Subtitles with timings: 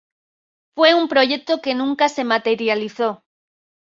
[0.75, 3.23] Fue un proyecto que nunca se materializó.